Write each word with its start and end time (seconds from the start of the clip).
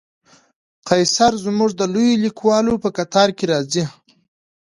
قیصر 0.87 1.33
زموږ 1.45 1.71
د 1.77 1.81
لویو 1.93 2.21
لیکوالو 2.25 2.81
په 2.83 2.89
قطار 2.97 3.29
کې 3.37 3.45
راځي. 3.51 3.83